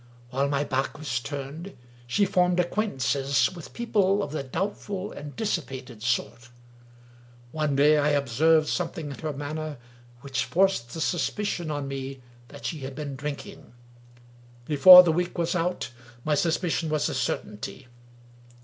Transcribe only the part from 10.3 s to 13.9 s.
forced the suspicion on me that she had been drinking.